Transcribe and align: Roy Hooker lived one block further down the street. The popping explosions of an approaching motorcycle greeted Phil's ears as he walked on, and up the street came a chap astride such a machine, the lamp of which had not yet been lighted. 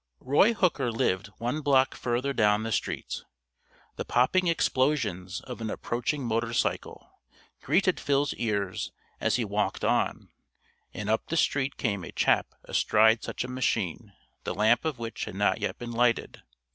Roy 0.21 0.55
Hooker 0.55 0.91
lived 0.91 1.27
one 1.37 1.61
block 1.61 1.93
further 1.93 2.33
down 2.33 2.63
the 2.63 2.71
street. 2.71 3.21
The 3.97 4.03
popping 4.03 4.47
explosions 4.47 5.41
of 5.41 5.61
an 5.61 5.69
approaching 5.69 6.23
motorcycle 6.25 7.21
greeted 7.61 7.99
Phil's 7.99 8.33
ears 8.33 8.91
as 9.19 9.35
he 9.35 9.45
walked 9.45 9.85
on, 9.85 10.31
and 10.91 11.07
up 11.07 11.27
the 11.27 11.37
street 11.37 11.77
came 11.77 12.03
a 12.03 12.11
chap 12.11 12.47
astride 12.63 13.21
such 13.23 13.43
a 13.43 13.47
machine, 13.47 14.13
the 14.43 14.55
lamp 14.55 14.85
of 14.85 14.97
which 14.97 15.25
had 15.25 15.35
not 15.35 15.61
yet 15.61 15.77
been 15.77 15.91
lighted. 15.91 16.41